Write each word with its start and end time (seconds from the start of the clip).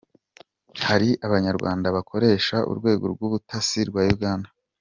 Hari 0.87 1.09
abanyarwanda 1.27 1.87
bakoresha 1.95 2.55
Urwego 2.71 3.05
rw’Ubutasi 3.13 3.79
rwa 3.89 4.03
Uganda 4.15 4.49